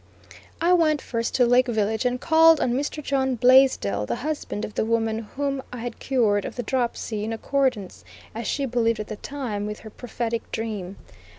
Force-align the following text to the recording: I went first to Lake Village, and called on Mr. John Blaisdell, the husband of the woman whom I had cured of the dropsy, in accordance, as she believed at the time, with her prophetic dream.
I 0.59 0.73
went 0.73 0.99
first 0.99 1.35
to 1.35 1.45
Lake 1.45 1.67
Village, 1.67 2.05
and 2.05 2.19
called 2.19 2.59
on 2.59 2.73
Mr. 2.73 3.03
John 3.03 3.35
Blaisdell, 3.35 4.07
the 4.07 4.15
husband 4.25 4.65
of 4.65 4.73
the 4.73 4.83
woman 4.83 5.19
whom 5.35 5.61
I 5.71 5.77
had 5.77 5.99
cured 5.99 6.43
of 6.43 6.55
the 6.55 6.63
dropsy, 6.63 7.23
in 7.23 7.31
accordance, 7.31 8.03
as 8.33 8.47
she 8.47 8.65
believed 8.65 8.99
at 8.99 9.09
the 9.09 9.17
time, 9.17 9.67
with 9.67 9.81
her 9.81 9.91
prophetic 9.91 10.51
dream. 10.51 10.95